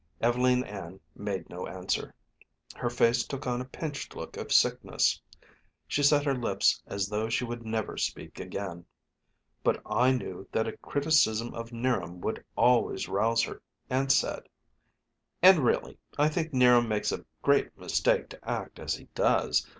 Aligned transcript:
Ev'leen 0.19 0.63
Ann 0.63 0.99
made 1.13 1.47
no 1.47 1.67
answer. 1.67 2.15
Her 2.75 2.89
face 2.89 3.23
took 3.23 3.45
on 3.45 3.61
a 3.61 3.65
pinched 3.65 4.15
look 4.15 4.35
of 4.35 4.51
sickness. 4.51 5.21
She 5.87 6.01
set 6.01 6.25
her 6.25 6.33
lips 6.33 6.81
as 6.87 7.07
though 7.07 7.29
she 7.29 7.43
would 7.43 7.63
never 7.63 7.97
speak 7.97 8.39
again. 8.39 8.87
But 9.63 9.79
I 9.85 10.11
knew 10.11 10.47
that 10.53 10.67
a 10.67 10.75
criticism 10.77 11.53
of 11.53 11.71
'Niram 11.71 12.19
would 12.21 12.43
always 12.55 13.07
rouse 13.07 13.43
her, 13.43 13.61
and 13.91 14.11
said: 14.11 14.49
"And 15.43 15.59
really, 15.59 15.99
I 16.17 16.29
think 16.29 16.51
'Niram 16.51 16.87
makes 16.87 17.11
a 17.11 17.23
great 17.43 17.77
mistake 17.77 18.27
to 18.29 18.49
act 18.49 18.79
as 18.79 18.95
he 18.95 19.03
does. 19.13 19.69